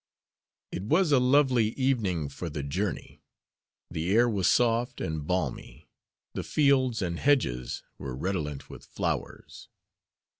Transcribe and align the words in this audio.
It 0.71 0.81
was 0.81 1.11
a 1.11 1.19
lovely 1.19 1.73
evening 1.73 2.27
for 2.27 2.49
the 2.49 2.63
journey. 2.63 3.21
The 3.91 4.11
air 4.15 4.27
was 4.27 4.47
soft 4.49 4.99
and 4.99 5.27
balmy. 5.27 5.91
The 6.33 6.41
fields 6.43 7.03
and 7.03 7.19
hedges 7.19 7.83
were 7.99 8.15
redolent 8.15 8.67
with 8.67 8.83
flowers. 8.83 9.69